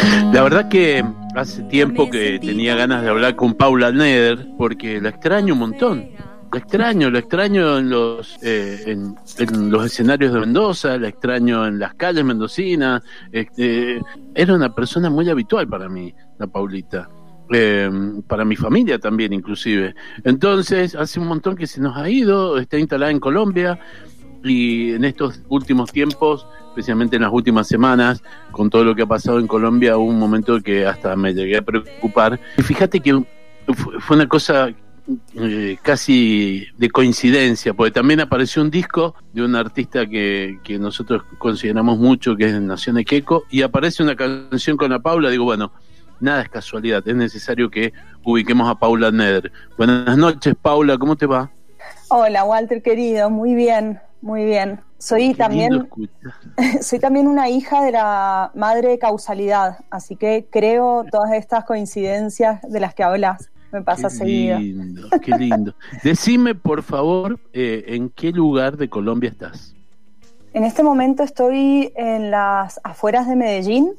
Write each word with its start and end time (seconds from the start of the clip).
La 0.32 0.42
verdad 0.42 0.68
que 0.68 1.04
hace 1.34 1.62
tiempo 1.64 2.10
que 2.10 2.38
tenía 2.38 2.74
ganas 2.74 3.02
de 3.02 3.08
hablar 3.08 3.36
con 3.36 3.54
Paula 3.54 3.92
Neder 3.92 4.46
porque 4.56 5.00
la 5.00 5.10
extraño 5.10 5.54
un 5.54 5.60
montón. 5.60 6.10
La 6.52 6.58
extraño, 6.58 7.10
la 7.10 7.20
extraño 7.20 7.78
en 7.78 7.90
los 7.90 8.36
eh, 8.42 8.82
en, 8.86 9.70
los 9.70 9.86
escenarios 9.86 10.32
de 10.32 10.40
Mendoza, 10.40 10.98
la 10.98 11.08
extraño 11.08 11.66
en 11.66 11.78
las 11.78 11.94
calles 11.94 12.24
mendocinas. 12.24 13.02
Este, 13.30 14.00
era 14.34 14.54
una 14.54 14.74
persona 14.74 15.10
muy 15.10 15.28
habitual 15.28 15.68
para 15.68 15.88
mí, 15.88 16.12
la 16.38 16.46
Paulita. 16.46 17.08
Eh, 17.52 17.90
para 18.28 18.44
mi 18.44 18.56
familia 18.56 18.98
también 18.98 19.32
inclusive. 19.32 19.94
Entonces, 20.24 20.94
hace 20.94 21.18
un 21.18 21.26
montón 21.26 21.56
que 21.56 21.66
se 21.66 21.80
nos 21.80 21.96
ha 21.96 22.08
ido, 22.08 22.58
está 22.58 22.78
instalada 22.78 23.10
en 23.10 23.20
Colombia 23.20 23.78
y 24.44 24.92
en 24.92 25.04
estos 25.04 25.42
últimos 25.48 25.92
tiempos 25.92 26.46
especialmente 26.70 27.16
en 27.16 27.22
las 27.22 27.32
últimas 27.32 27.66
semanas, 27.66 28.22
con 28.52 28.70
todo 28.70 28.84
lo 28.84 28.94
que 28.94 29.02
ha 29.02 29.06
pasado 29.06 29.38
en 29.38 29.46
Colombia, 29.46 29.96
hubo 29.96 30.08
un 30.08 30.18
momento 30.18 30.60
que 30.60 30.86
hasta 30.86 31.14
me 31.16 31.34
llegué 31.34 31.56
a 31.58 31.62
preocupar. 31.62 32.40
Y 32.56 32.62
fíjate 32.62 33.00
que 33.00 33.22
fue 33.98 34.16
una 34.16 34.28
cosa 34.28 34.72
eh, 35.34 35.76
casi 35.82 36.66
de 36.78 36.90
coincidencia, 36.90 37.74
porque 37.74 37.90
también 37.90 38.20
apareció 38.20 38.62
un 38.62 38.70
disco 38.70 39.14
de 39.32 39.42
un 39.42 39.56
artista 39.56 40.06
que, 40.06 40.58
que 40.62 40.78
nosotros 40.78 41.22
consideramos 41.38 41.98
mucho, 41.98 42.36
que 42.36 42.46
es 42.46 42.60
Nación 42.60 43.02
Queco, 43.04 43.44
y 43.50 43.62
aparece 43.62 44.02
una 44.02 44.14
canción 44.14 44.76
con 44.76 44.90
la 44.90 45.00
Paula, 45.00 45.28
digo, 45.28 45.44
bueno, 45.44 45.72
nada 46.20 46.42
es 46.42 46.48
casualidad, 46.48 47.06
es 47.06 47.16
necesario 47.16 47.70
que 47.70 47.92
ubiquemos 48.22 48.70
a 48.70 48.76
Paula 48.76 49.10
Neder. 49.10 49.50
Buenas 49.76 50.16
noches, 50.16 50.54
Paula, 50.60 50.96
¿cómo 50.98 51.16
te 51.16 51.26
va? 51.26 51.50
Hola, 52.08 52.44
Walter, 52.44 52.82
querido, 52.82 53.30
muy 53.30 53.54
bien, 53.54 54.00
muy 54.22 54.44
bien. 54.44 54.80
Soy 54.98 55.34
también, 55.34 55.88
soy 56.82 56.98
también 56.98 57.26
una 57.26 57.48
hija 57.48 57.82
de 57.82 57.92
la 57.92 58.50
madre 58.54 58.98
causalidad, 58.98 59.78
así 59.90 60.16
que 60.16 60.46
creo 60.50 61.04
todas 61.10 61.32
estas 61.32 61.64
coincidencias 61.64 62.60
de 62.62 62.80
las 62.80 62.94
que 62.94 63.02
hablas. 63.02 63.50
Me 63.72 63.82
pasa 63.82 64.08
qué 64.08 64.14
seguido. 64.14 64.58
Lindo, 64.58 65.08
qué 65.22 65.30
lindo. 65.38 65.74
Decime, 66.04 66.54
por 66.54 66.82
favor, 66.82 67.38
eh, 67.52 67.84
¿en 67.88 68.10
qué 68.10 68.32
lugar 68.32 68.76
de 68.76 68.90
Colombia 68.90 69.30
estás? 69.30 69.74
En 70.52 70.64
este 70.64 70.82
momento 70.82 71.22
estoy 71.22 71.92
en 71.94 72.30
las 72.30 72.80
afueras 72.82 73.28
de 73.28 73.36
Medellín, 73.36 73.94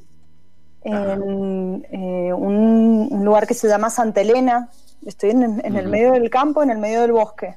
en 0.84 1.86
eh, 1.92 2.34
un, 2.34 3.24
lugar 3.24 3.48
que 3.48 3.54
se 3.54 3.68
llama 3.68 3.90
Santa 3.90 4.22
Elena. 4.22 4.70
Estoy 5.06 5.32
en, 5.32 5.62
el 5.64 5.88
medio 5.88 6.12
del 6.12 6.30
campo, 6.30 6.62
en 6.62 6.70
el 6.70 6.78
medio 6.78 7.02
del 7.02 7.14
bosque. 7.14 7.56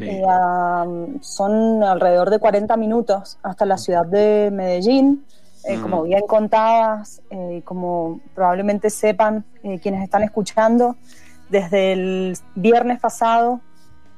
Eh, 0.00 0.22
son 1.20 1.82
alrededor 1.82 2.30
de 2.30 2.38
40 2.38 2.76
minutos 2.76 3.38
hasta 3.42 3.64
la 3.64 3.78
ciudad 3.78 4.06
de 4.06 4.50
Medellín. 4.52 5.24
Eh, 5.64 5.78
como 5.82 6.04
bien 6.04 6.22
contadas, 6.26 7.20
eh, 7.30 7.62
como 7.64 8.20
probablemente 8.34 8.90
sepan 8.90 9.44
quienes 9.82 10.02
están 10.04 10.22
escuchando, 10.22 10.96
desde 11.50 11.92
el 11.92 12.38
viernes 12.54 13.00
pasado 13.00 13.60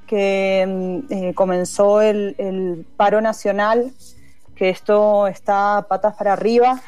que 0.06 1.02
mm, 1.08 1.32
comenzó 1.32 2.02
el, 2.02 2.86
paro 2.96 3.20
nacional, 3.20 3.90
que 4.54 4.68
esto 4.68 5.26
está 5.26 5.86
patas 5.88 6.14
para 6.14 6.34
arriba, 6.34 6.80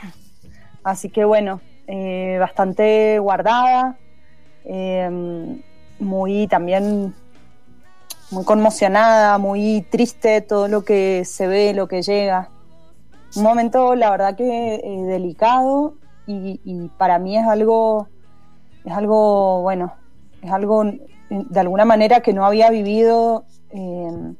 así 0.84 1.08
que 1.08 1.24
bueno, 1.24 1.60
bastante 2.38 3.18
guardada, 3.18 3.96
muy 5.98 6.46
también 6.46 7.14
muy 8.32 8.44
conmocionada, 8.44 9.36
muy 9.38 9.86
triste 9.90 10.40
todo 10.40 10.66
lo 10.66 10.84
que 10.84 11.24
se 11.24 11.46
ve, 11.46 11.74
lo 11.74 11.86
que 11.86 12.02
llega. 12.02 12.48
Un 13.36 13.42
momento, 13.42 13.94
la 13.94 14.10
verdad 14.10 14.36
que 14.36 14.74
eh, 14.76 15.02
delicado 15.06 15.94
y, 16.26 16.90
para 16.96 17.18
mí 17.18 17.36
es 17.36 17.46
algo, 17.46 18.08
es 18.84 18.92
algo, 18.92 19.60
bueno, 19.62 19.94
es 20.40 20.50
algo 20.50 20.84
de 20.84 21.60
alguna 21.60 21.84
manera 21.84 22.20
que 22.20 22.32
no 22.32 22.46
había 22.46 22.70
vivido 22.70 23.44
em, 23.70 24.34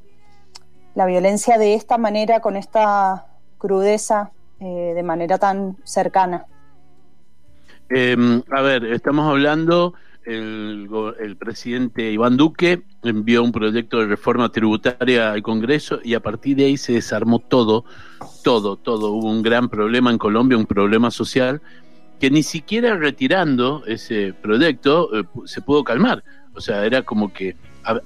la 0.94 1.06
violencia 1.06 1.58
de 1.58 1.74
esta 1.74 1.98
manera, 1.98 2.40
con 2.40 2.56
esta 2.56 3.26
crudeza, 3.58 4.30
eh, 4.60 4.92
de 4.94 5.02
manera 5.02 5.38
tan 5.38 5.76
cercana. 5.84 6.46
Em, 7.90 8.42
a 8.50 8.62
ver, 8.62 8.84
estamos 8.84 9.28
hablando 9.28 9.94
el, 10.24 11.36
presidente 11.38 12.10
Iván 12.10 12.36
Duque 12.36 12.82
envió 13.02 13.42
un 13.42 13.52
proyecto 13.52 13.98
de 13.98 14.06
reforma 14.06 14.50
tributaria 14.50 15.32
al 15.32 15.42
Congreso 15.42 16.00
y 16.02 16.14
a 16.14 16.20
partir 16.20 16.56
de 16.56 16.66
ahí 16.66 16.76
se 16.76 16.92
desarmó 16.92 17.38
todo, 17.38 17.84
todo, 18.42 18.76
todo. 18.76 19.12
Hubo 19.12 19.30
un 19.30 19.42
gran 19.42 19.68
problema 19.68 20.10
en 20.10 20.18
Colombia, 20.18 20.58
un 20.58 20.66
problema 20.66 21.10
social, 21.10 21.60
que 22.20 22.30
ni 22.30 22.42
siquiera 22.42 22.96
retirando 22.96 23.84
ese 23.86 24.32
proyecto 24.32 25.08
eh, 25.18 25.24
se 25.44 25.60
pudo 25.60 25.84
calmar. 25.84 26.22
O 26.54 26.60
sea, 26.60 26.84
era 26.84 27.02
como 27.02 27.32
que 27.32 27.56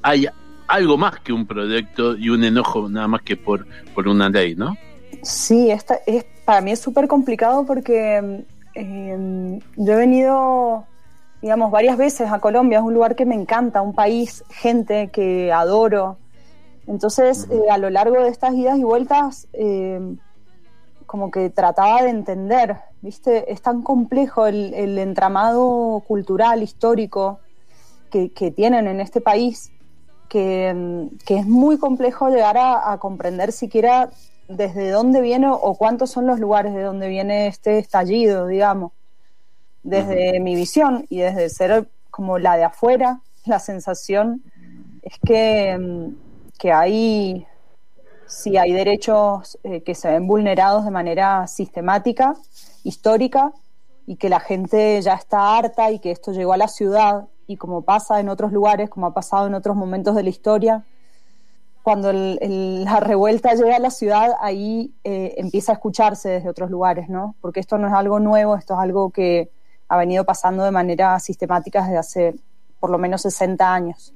hay 0.03 0.27
algo 0.69 0.97
más 0.97 1.21
que 1.21 1.33
un 1.33 1.47
proyecto 1.47 2.17
y 2.17 2.31
un 2.31 2.45
enojo 2.45 2.89
nada 2.89 3.09
más 3.09 3.23
que 3.23 3.37
por, 3.37 3.67
por 3.95 4.09
una 4.09 4.29
ley, 4.29 4.55
¿no? 4.55 4.77
Sí, 5.23 5.71
esta, 5.71 5.97
es, 6.07 6.25
para 6.45 6.61
mí 6.61 6.73
es 6.73 6.81
súper 6.81 7.09
complicado 7.09 7.67
porque 7.67 8.45
eh, 8.75 9.59
yo 9.77 9.93
he 9.93 9.97
venido 9.97 10.87
digamos, 11.43 11.71
varias 11.71 11.97
veces 11.97 12.31
a 12.33 12.41
Colombia, 12.41 12.79
es 12.79 12.85
un 12.85 12.95
lugar 12.95 13.15
que 13.15 13.27
me 13.27 13.35
encanta, 13.35 13.83
un 13.83 13.95
país, 13.95 14.45
gente 14.51 15.09
que 15.09 15.53
adoro. 15.53 16.19
Entonces, 16.87 17.49
eh, 17.51 17.71
a 17.71 17.79
lo 17.79 17.91
largo 17.91 18.23
de 18.23 18.29
estas 18.29 18.55
idas 18.55 18.79
y 18.79 18.85
vueltas, 18.85 19.49
eh, 19.53 20.01
como 21.05 21.31
que 21.31 21.51
trataba 21.51 22.03
de 22.03 22.11
entender, 22.11 22.77
¿viste? 23.01 23.53
Es 23.53 23.63
tan 23.63 23.83
complejo 23.83 24.47
el, 24.47 24.99
entramado 24.99 26.03
cultural, 26.07 26.63
histórico 26.63 27.39
que, 28.11 28.51
tienen 28.51 28.87
en 28.87 29.01
este 29.01 29.21
país, 29.21 29.71
que, 30.29 30.71
es 31.29 31.47
muy 31.47 31.79
complejo 31.79 32.31
llegar 32.31 32.57
a, 32.57 32.93
a, 32.93 32.99
comprender 32.99 33.53
siquiera 33.53 34.11
desde 34.49 34.91
dónde 34.91 35.21
viene 35.21 35.49
o 35.51 35.75
cuántos 35.75 36.11
son 36.11 36.27
los 36.27 36.41
lugares 36.41 36.73
de 36.73 36.83
donde 36.83 37.09
viene 37.09 37.47
este 37.47 37.79
estallido, 37.79 38.47
digamos 38.47 38.93
desde 39.87 40.41
mi 40.41 40.57
visión 40.57 41.07
y 41.09 41.21
desde 41.21 41.49
ser 41.49 41.89
como 42.11 42.39
la 42.39 42.57
de 42.57 42.65
afuera, 42.65 43.21
la 43.45 43.61
sensación 43.61 44.43
es 45.03 45.15
que, 45.25 45.79
mm, 45.79 46.59
que 46.59 46.73
hay, 46.73 47.47
si 48.27 48.57
hay 48.57 48.73
derechos 48.73 49.59
eh, 49.63 49.83
que 49.83 49.95
se 49.95 50.11
ven 50.11 50.27
vulnerados 50.27 50.85
de 50.85 50.91
manera 50.91 51.47
sistemática, 51.47 52.35
histórica, 52.83 53.53
y 54.07 54.17
que 54.17 54.29
la 54.29 54.41
gente 54.41 55.01
ya 55.03 55.15
está 55.15 55.57
harta 55.57 55.91
y 55.91 56.01
que 56.01 56.11
esto 56.11 56.33
llegó 56.33 56.53
a 56.53 56.57
la 56.57 56.69
ciudad 56.69 57.27
y 57.47 57.57
como 57.57 57.83
pasa 57.83 58.19
en 58.19 58.29
otros 58.29 58.53
lugares, 58.53 58.91
como 58.91 59.07
ha 59.07 59.15
pasado 59.15 59.47
en 59.47 59.55
otros 59.55 59.77
momentos 59.77 60.17
de 60.17 60.25
la 60.25 60.31
historia, 60.31 60.85
cuando 61.85 62.13
la 62.13 62.99
revuelta 62.99 63.55
llega 63.55 63.77
a 63.77 63.81
la 63.81 63.91
ciudad, 63.91 64.33
ahí 64.41 64.93
eh, 65.05 65.35
empieza 65.37 65.71
a 65.71 65.75
escucharse 65.77 66.29
desde 66.29 66.49
otros 66.49 66.69
lugares, 66.71 67.09
¿no? 67.09 67.37
Porque 67.41 67.61
esto 67.61 67.79
no 67.79 67.87
es 67.87 67.93
algo 67.93 68.19
nuevo, 68.19 68.57
esto 68.57 68.75
es 68.75 68.81
algo 68.81 69.11
que, 69.11 69.51
ha 69.89 69.97
venido 69.97 70.25
pasando 70.25 70.65
de 70.65 70.71
manera 70.71 71.19
sistemática 71.21 71.83
desde 71.83 71.99
hace 71.99 72.35
por 72.81 72.91
lo 72.91 72.99
menos 72.99 73.23
60 73.23 73.73
años. 73.73 74.13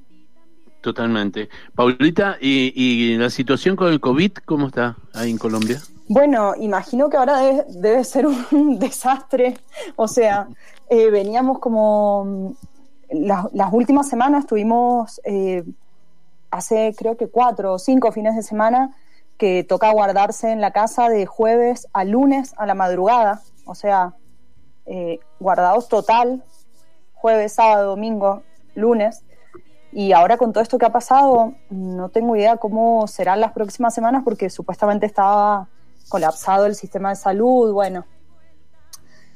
Totalmente. 0.81 1.49
Paulita, 1.75 2.37
¿y, 2.41 3.15
la 3.17 3.29
situación 3.29 3.75
con 3.75 3.91
el 3.91 3.99
COVID 3.99 4.31
cómo 4.45 4.67
está 4.67 4.97
ahí 5.13 5.29
en 5.29 5.37
Colombia? 5.37 5.79
Bueno, 6.07 6.53
imagino 6.57 7.09
que 7.09 7.17
ahora 7.17 7.39
debe, 7.69 8.03
ser 8.03 8.25
un 8.25 8.79
desastre. 8.79 9.57
O 9.95 10.07
sea, 10.07 10.47
eh, 10.89 11.09
veníamos 11.09 11.59
como... 11.59 12.55
Las, 13.11 13.73
últimas 13.73 14.07
semanas 14.07 14.47
tuvimos, 14.47 15.19
eh, 15.25 15.65
hace 16.49 16.95
creo 16.97 17.17
que 17.17 17.27
cuatro 17.27 17.73
o 17.73 17.79
cinco 17.79 18.13
fines 18.13 18.37
de 18.37 18.41
semana, 18.41 18.95
que 19.37 19.65
toca 19.65 19.91
guardarse 19.91 20.51
en 20.51 20.61
la 20.61 20.71
casa 20.71 21.09
de 21.09 21.25
jueves 21.25 21.87
a 21.91 22.05
lunes 22.05 22.53
a 22.57 22.65
la 22.65 22.73
madrugada. 22.73 23.41
O 23.65 23.75
sea, 23.75 24.13
eh, 24.85 25.19
guardados 25.39 25.87
total, 25.87 26.43
jueves, 27.13 27.53
sábado, 27.53 27.91
domingo, 27.91 28.43
lunes. 28.75 29.23
Y 29.91 30.13
ahora 30.13 30.37
con 30.37 30.53
todo 30.53 30.63
esto 30.63 30.77
que 30.77 30.85
ha 30.85 30.91
pasado, 30.91 31.53
no 31.69 32.09
tengo 32.09 32.35
idea 32.35 32.57
cómo 32.57 33.07
serán 33.07 33.41
las 33.41 33.51
próximas 33.51 33.93
semanas 33.93 34.23
porque 34.23 34.49
supuestamente 34.49 35.05
estaba 35.05 35.67
colapsado 36.09 36.65
el 36.65 36.75
sistema 36.75 37.09
de 37.09 37.15
salud. 37.15 37.73
Bueno, 37.73 38.05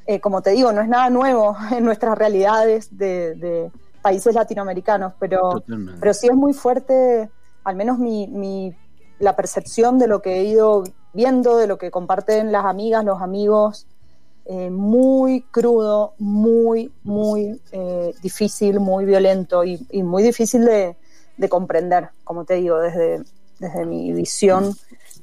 eh, 0.07 0.19
como 0.19 0.42
te 0.42 0.51
digo, 0.51 0.71
no 0.71 0.81
es 0.81 0.88
nada 0.88 1.09
nuevo 1.09 1.57
en 1.71 1.83
nuestras 1.83 2.18
realidades 2.18 2.95
de, 2.98 3.71
países 4.01 4.36
latinoamericanos, 4.36 5.13
pero, 5.18 5.63
pero 6.00 6.13
sí 6.13 6.27
es 6.27 6.36
muy 6.36 6.53
fuerte, 6.53 7.27
al 7.63 7.75
menos 7.75 7.98
mi, 7.98 8.27
mi, 8.27 8.71
la 9.18 9.36
percepción 9.36 9.98
de 9.98 10.06
lo 10.06 10.21
que 10.21 10.38
he 10.38 10.44
ido 10.44 10.83
viendo, 11.13 11.57
de 11.57 11.65
lo 11.65 11.80
que 11.80 11.89
comparten 11.89 12.51
las 12.51 12.65
amigas, 12.65 13.03
los 13.03 13.19
amigos, 13.19 13.88
eh, 14.47 14.69
muy 14.69 15.42
crudo, 15.42 16.13
muy, 16.19 16.94
muy 17.03 17.59
eh, 17.71 18.13
difícil, 18.21 18.80
muy 18.80 19.03
violento 19.06 19.63
y, 19.63 19.80
muy 20.03 20.21
difícil 20.21 20.65
de, 20.65 20.95
comprender, 21.50 22.09
como 22.24 22.45
te 22.45 22.56
digo, 22.56 22.80
desde, 22.80 23.24
desde 23.59 23.86
mi 23.86 24.13
visión 24.13 24.74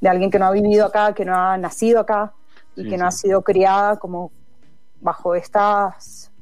de 0.01 0.09
alguien 0.09 0.31
que 0.31 0.41
no 0.41 0.47
ha 0.47 0.51
vivido 0.51 0.87
acá, 0.87 1.15
que 1.15 1.25
no 1.25 1.37
ha 1.37 1.57
nacido 1.57 2.01
acá 2.01 2.33
y 2.75 2.89
que 2.89 2.97
no 2.97 3.07
ha 3.07 3.13
sido 3.13 3.43
criada 3.43 3.97
como 3.97 4.33
bajo 5.01 5.35
estas 5.35 6.33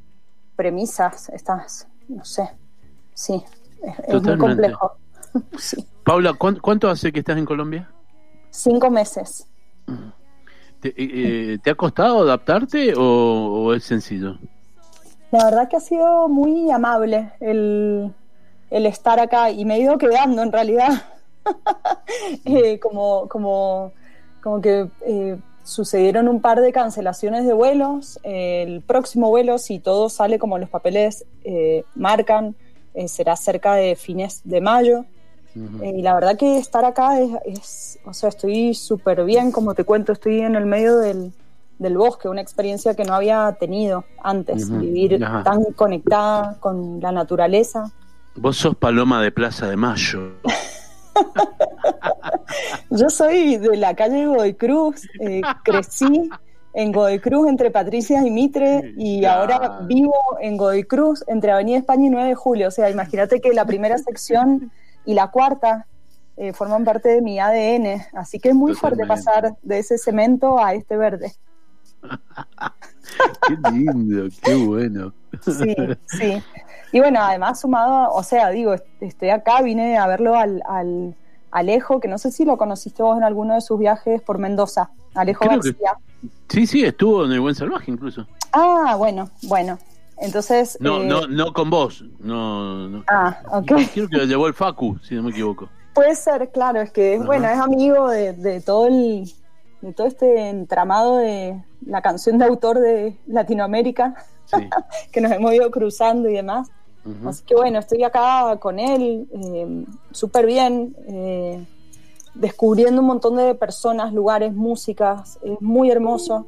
premisas, 0.57 1.29
estas, 1.31 1.87
no 2.09 2.25
sé, 2.25 2.49
sí, 3.15 3.45
es, 4.07 4.23
muy 4.23 4.39
complejo. 4.39 4.97
Paula, 6.05 6.33
¿cuánto, 6.33 6.89
hace 6.89 7.13
que 7.13 7.21
estás 7.21 7.37
en 7.37 7.45
Colombia? 7.45 7.91
Cinco 8.51 8.91
meses. 8.91 9.47
¿Te, 10.81 10.89
eh, 10.89 10.95
eh, 10.99 11.59
¿te 11.63 11.71
ha 11.71 11.75
costado 11.75 12.23
adaptarte 12.23 12.95
o, 12.97 13.75
es 13.75 13.85
sencillo? 13.85 14.39
La 15.31 15.45
verdad 15.45 15.69
que 15.69 15.77
ha 15.77 15.81
sido 15.81 16.29
muy 16.29 16.71
amable 16.71 17.33
el, 17.41 18.13
estar 18.71 19.21
acá 19.21 19.51
y 19.51 19.65
me 19.65 19.77
he 19.77 19.81
ido 19.81 19.99
quedando 19.99 20.43
en 20.43 20.53
realidad. 20.53 20.91
Eh, 22.45 22.79
como, 22.81 23.29
como, 23.29 23.93
como 24.43 24.61
que 24.61 24.89
sucedieron 25.65 26.29
un 26.29 26.41
par 26.41 26.61
de 26.61 26.71
cancelaciones 26.71 27.47
de 27.47 27.55
vuelos. 27.55 28.21
el 28.25 28.83
próximo 28.83 29.31
vuelo, 29.31 29.59
si 29.59 29.79
todo 29.79 30.11
sale 30.11 30.39
como 30.39 30.59
los 30.59 30.69
papeles 30.69 31.25
marcan, 31.95 32.55
será 33.07 33.37
cerca 33.37 33.75
de 33.75 33.97
fines 33.97 34.43
de 34.45 34.61
mayo. 34.61 35.07
Eh, 35.57 35.95
y 35.97 36.03
la 36.03 36.15
verdad 36.15 36.37
que 36.37 36.59
estar 36.59 36.85
acá 36.85 37.19
es, 37.45 37.99
o 38.05 38.13
sea, 38.13 38.29
estoy 38.29 38.75
súper 38.75 39.25
bien, 39.25 39.51
como 39.51 39.75
te 39.75 39.85
cuento, 39.85 40.13
estoy 40.13 40.41
en 40.41 40.55
el 40.55 40.67
medio 40.67 40.99
del, 40.99 41.33
bosque, 41.79 42.29
una 42.29 42.41
experiencia 42.41 42.95
que 42.95 43.05
no 43.05 43.15
había 43.15 43.57
tenido 43.59 44.05
antes, 44.23 44.71
vivir 44.71 45.19
tan 45.45 45.65
conectada 45.75 46.57
con 46.61 47.01
la 47.01 47.11
naturaleza. 47.11 47.91
Vos 48.37 48.59
sos 48.59 48.77
paloma 48.77 49.23
de 49.23 49.33
Plaza 49.33 49.67
de 49.67 49.77
Mayo. 49.77 50.35
Yo 52.91 53.09
soy 53.09 53.57
de 53.57 53.77
la 53.77 53.95
calle 53.95 54.27
Godoy 54.27 54.55
Cruz, 54.55 55.09
eh, 55.21 55.41
crecí 55.65 56.29
en 56.73 56.93
Godoy 56.93 57.19
Cruz 57.19 57.49
entre 57.49 57.71
Patricia 57.71 58.25
y 58.25 58.31
Mitre 58.31 58.95
y 58.97 59.25
ahora 59.25 59.81
vivo 59.87 60.15
en 60.41 60.57
Godoy 60.57 60.85
Cruz 60.85 61.25
entre 61.27 61.51
Avenida 61.51 61.79
España 61.79 62.07
y 62.07 62.11
9 62.11 62.29
de 62.29 62.35
Julio. 62.35 62.69
O 62.69 62.71
sea, 62.71 62.91
imagínate 62.91 63.41
que 63.41 63.53
la 63.53 63.65
primera 63.65 63.99
sección 63.99 64.71
y 65.05 65.15
la 65.15 65.31
cuarta 65.31 65.87
eh, 66.37 66.53
forman 66.53 66.85
parte 66.85 67.09
de 67.09 67.21
mi 67.21 67.39
ADN, 67.39 68.03
así 68.15 68.39
que 68.39 68.51
es 68.51 68.55
muy 68.55 68.75
fuerte 68.75 69.07
pasar 69.07 69.57
de 69.63 69.79
ese 69.79 69.99
cemento 69.99 70.59
a 70.59 70.75
este 70.75 70.97
verde. 70.97 71.35
qué 73.47 73.71
lindo, 73.73 74.29
qué 74.43 74.55
bueno. 74.55 75.13
Sí, 75.43 75.77
sí. 76.07 76.43
Y 76.93 76.99
bueno, 76.99 77.21
además 77.21 77.61
sumado, 77.61 78.13
o 78.13 78.23
sea, 78.23 78.49
digo, 78.51 78.75
estoy 79.01 79.31
acá, 79.31 79.63
vine 79.63 79.97
a 79.97 80.07
verlo 80.07 80.35
al, 80.35 80.63
al 80.67 81.15
Alejo, 81.51 82.01
que 82.01 82.09
no 82.09 82.19
sé 82.19 82.31
si 82.33 82.45
lo 82.45 82.57
conociste 82.57 83.03
vos 83.03 83.17
en 83.17 83.25
alguno 83.25 83.55
de 83.55 83.61
sus 83.61 83.79
viajes 83.79 84.23
por 84.23 84.39
Mendoza, 84.39 84.91
Alejo 85.15 85.45
García. 85.45 85.99
sí, 86.49 86.67
sí, 86.67 86.85
estuvo 86.85 87.25
en 87.25 87.33
el 87.33 87.41
Buen 87.41 87.55
Salvaje 87.55 87.91
incluso. 87.91 88.27
Ah, 88.53 88.95
bueno, 88.97 89.31
bueno. 89.43 89.79
Entonces. 90.21 90.77
No, 90.81 91.03
no, 91.03 91.25
eh, 91.25 91.27
no 91.29 91.53
con 91.53 91.71
vos. 91.71 92.05
No, 92.19 92.89
no. 92.89 93.05
Ah, 93.09 93.43
ok. 93.51 93.73
Creo 93.93 94.09
que 94.09 94.17
lo 94.19 94.25
llevó 94.25 94.47
el 94.47 94.55
Facu, 94.55 94.99
si 95.03 95.15
no 95.15 95.23
me 95.25 95.31
equivoco. 95.31 95.69
Puede 95.95 96.15
ser, 96.15 96.51
claro, 96.53 96.81
es 96.81 96.93
que, 96.93 97.19
bueno, 97.19 97.49
es 97.49 97.59
amigo 97.59 98.09
de, 98.09 98.61
todo 98.61 98.87
el. 98.87 99.31
de 99.81 99.93
todo 99.93 100.07
este 100.07 100.49
entramado 100.49 101.17
de 101.17 101.63
la 101.85 102.03
canción 102.03 102.39
de 102.39 102.45
autor 102.45 102.79
de 102.79 103.19
Latinoamérica, 103.27 104.15
que 105.13 105.21
nos 105.21 105.33
hemos 105.33 105.53
ido 105.53 105.71
cruzando 105.71 106.29
y 106.29 106.35
demás. 106.35 106.71
Así 107.27 107.43
que 107.45 107.55
bueno, 107.55 107.79
estoy 107.79 108.05
acá 108.05 108.59
con 108.61 108.79
él, 108.79 109.27
eh, 109.33 109.85
súper 110.11 110.45
bien, 110.45 110.95
eh, 111.09 111.65
descubriendo 112.35 113.01
un 113.01 113.07
montón 113.07 113.37
de 113.37 113.55
personas, 113.55 114.13
lugares, 114.13 114.55
músicas, 114.55 115.39
es 115.43 115.61
muy 115.61 115.91
hermoso. 115.91 116.47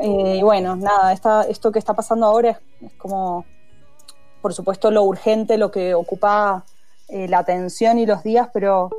Eh, 0.00 0.36
y 0.38 0.42
bueno, 0.42 0.76
nada, 0.76 1.12
esto 1.12 1.72
que 1.72 1.78
está 1.78 1.94
pasando 1.94 2.26
ahora 2.26 2.60
es, 2.80 2.92
como, 2.94 3.44
por 4.40 4.54
supuesto, 4.54 4.90
lo 4.90 5.02
urgente, 5.02 5.58
lo 5.58 5.70
que 5.70 5.94
ocupa 5.94 6.64
eh, 7.08 7.28
la 7.28 7.38
atención 7.38 7.98
y 7.98 8.06
los 8.06 8.22
días, 8.22 8.48
pero 8.52 8.90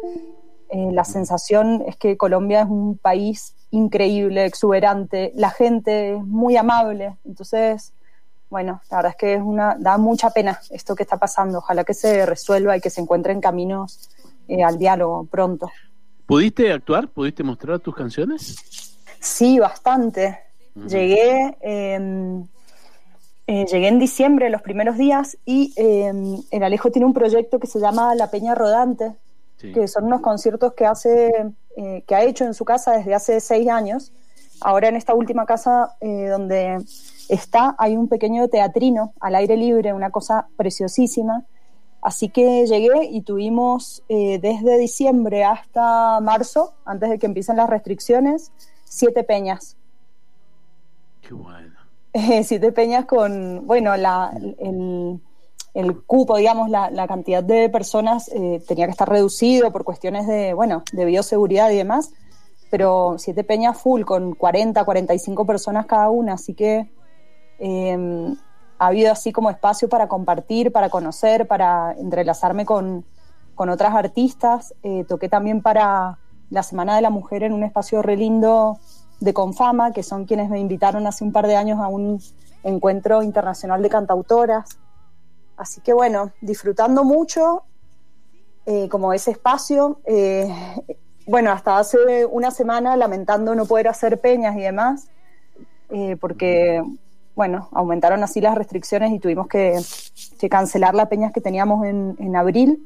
eh, 0.70 0.90
la 0.92 1.06
sensación 1.06 1.84
es 1.88 1.96
que 1.96 2.18
Colombia 2.18 2.62
es 2.62 2.70
un 2.70 2.98
país 2.98 3.56
increíble, 3.72 4.46
exuberante, 4.46 5.32
la 5.36 5.52
gente 5.52 6.16
es 6.16 6.24
muy 6.24 6.58
amable, 6.58 7.18
entonces, 7.24 7.94
bueno, 8.50 8.82
la 8.90 8.98
verdad 8.98 9.12
es 9.12 9.18
que 9.18 9.34
es 9.36 9.42
una, 9.42 9.76
da 9.80 10.00
mucha 10.00 10.32
pena 10.32 10.60
esto 10.72 10.96
que 10.96 11.04
está 11.04 11.18
pasando, 11.18 11.60
ojalá 11.60 11.84
que 11.84 11.94
se 11.94 12.26
resuelva 12.26 12.76
y 12.76 12.82
que 12.82 12.90
se 12.90 13.00
encuentren 13.00 13.42
caminos 13.42 14.10
al 14.66 14.80
diálogo 14.80 15.28
pronto. 15.30 15.70
¿Pudiste 16.30 16.72
actuar? 16.72 17.08
¿Pudiste 17.08 17.42
mostrar 17.42 17.80
tus 17.80 17.96
canciones? 17.96 18.56
Sí, 19.20 19.58
bastante. 19.58 20.38
Llegué, 20.76 21.58
em, 21.60 22.46
eh, 23.48 23.66
llegué 23.66 23.88
en 23.88 23.98
diciembre, 23.98 24.52
los 24.52 24.62
primeros 24.62 24.96
días, 24.96 25.40
y 25.44 25.74
em, 25.76 26.38
el 26.52 26.62
Alejo 26.64 26.92
tiene 26.92 27.08
un 27.08 27.14
proyecto 27.14 27.60
que 27.60 27.66
se 27.66 27.80
llama 27.80 28.14
La 28.14 28.30
Peña 28.30 28.54
Rodante, 28.54 29.16
que 29.58 29.88
son 29.88 30.04
unos 30.04 30.22
conciertos 30.22 30.74
que 30.74 30.86
hace, 30.86 31.31
eh, 31.76 32.04
que 32.06 32.14
ha 32.14 32.22
hecho 32.22 32.46
en 32.46 32.54
su 32.54 32.64
casa 32.64 32.92
desde 32.92 33.16
hace 33.16 33.40
seis 33.40 33.68
años. 33.68 34.12
Ahora 34.62 34.90
en 34.90 34.98
esta 34.98 35.16
última 35.16 35.48
casa 35.48 35.96
eh, 36.00 36.28
donde 36.28 36.78
está 37.28 37.76
hay 37.80 37.98
un 37.98 38.08
pequeño 38.08 38.48
teatrino 38.50 39.14
al 39.20 39.34
aire 39.34 39.58
libre, 39.58 39.94
una 39.94 40.12
cosa 40.12 40.48
preciosísima. 40.58 41.44
Así 42.01 42.30
que 42.30 42.66
llegué 42.66 43.06
y 43.06 43.22
tuvimos 43.22 44.04
desde 44.07 44.78
diciembre 44.78 45.44
hasta 45.44 46.19
marzo, 46.22 46.74
antes 46.86 47.10
de 47.10 47.19
que 47.19 47.25
empiecen 47.25 47.57
las 47.57 47.69
restricciones, 47.69 48.51
siete 48.86 49.24
peñas 49.24 49.75
bueno. 51.36 51.74
Eh, 52.13 52.44
siete 52.44 52.72
peñas 52.72 53.06
con, 53.06 53.68
bueno, 53.68 53.96
la, 53.96 54.31
el, 55.74 56.01
cupo, 56.06 56.38
digamos, 56.38 56.69
la, 56.69 57.07
cantidad 57.07 57.44
de 57.44 57.69
personas 57.69 58.30
eh, 58.30 58.62
tenía 58.68 58.86
que 58.86 58.92
estar 58.92 59.07
reducido 59.07 59.72
por 59.72 59.84
cuestiones 59.84 60.28
de, 60.28 60.54
bueno, 60.54 60.84
de 60.92 61.06
bioseguridad 61.06 61.69
y 61.69 61.78
demás, 61.78 62.12
pero 62.72 63.16
siete 63.18 63.44
peñas 63.44 63.80
full 63.80 64.04
con 64.04 64.34
40, 64.34 64.84
45 64.84 65.45
personas 65.45 65.86
cada 65.86 66.10
una, 66.10 66.34
así 66.34 66.54
que 66.54 66.92
em, 67.60 68.36
ha 68.80 68.88
habido 68.88 69.12
así 69.12 69.31
como 69.31 69.50
espacio 69.50 69.90
para 69.90 70.08
compartir, 70.08 70.72
para 70.72 70.90
conocer, 70.90 71.48
para 71.48 71.94
entrelazarme 71.94 72.66
con, 72.66 73.06
con 73.56 73.70
otras 73.70 73.94
artistas. 73.94 74.74
Eh, 74.84 75.06
toqué 75.08 75.30
también 75.30 75.62
para 75.62 76.18
la 76.50 76.64
Semana 76.64 76.96
de 76.96 77.02
la 77.02 77.10
Mujer 77.10 77.44
en 77.44 77.54
un 77.54 77.64
espacio 77.64 78.02
re 78.02 78.16
lindo 78.16 78.80
de 79.20 79.34
Confama, 79.34 79.92
que 79.92 80.02
son 80.02 80.26
quienes 80.26 80.50
me 80.50 80.60
invitaron 80.60 81.06
hace 81.06 81.24
un 81.24 81.31
par 81.31 81.46
de 81.46 81.56
años 81.56 81.80
a 81.80 81.88
un 81.88 82.20
encuentro 82.64 83.22
internacional 83.22 83.81
de 83.81 83.90
cantautoras. 83.90 84.80
Así 85.57 85.81
que 85.81 85.94
bueno, 85.94 86.31
disfrutando 86.42 87.04
mucho 87.04 87.64
eh, 88.66 88.88
como 88.90 89.14
ese 89.14 89.31
espacio. 89.31 90.00
Eh, 90.06 90.48
bueno, 91.26 91.52
hasta 91.52 91.78
hace 91.78 92.26
una 92.26 92.50
semana 92.50 92.95
lamentando 92.95 93.54
no 93.56 93.66
poder 93.66 93.88
hacer 93.88 94.19
peñas 94.19 94.56
y 94.56 94.62
demás, 94.62 95.09
eh, 95.90 96.18
porque, 96.19 96.81
bueno, 97.40 97.69
aumentaron 97.72 98.22
así 98.22 98.42
las 98.42 98.54
restricciones 98.54 99.14
y 99.14 99.19
tuvimos 99.19 99.48
que, 99.48 99.80
cancelar 100.50 100.94
las 100.94 101.08
peñas 101.08 101.31
que 101.31 101.40
teníamos 101.40 101.86
en, 101.86 102.18
en, 102.19 102.36
abril. 102.36 102.86